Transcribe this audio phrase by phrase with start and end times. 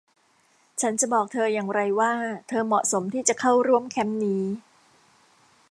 [0.81, 2.13] ฉันจะบอกเธออย่างไรว่า
[2.47, 4.43] เธอเหมาะสมที่จะเข้าร่วมแคมป์นี้?